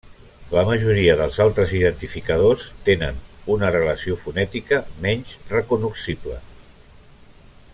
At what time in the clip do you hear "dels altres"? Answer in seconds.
1.17-1.73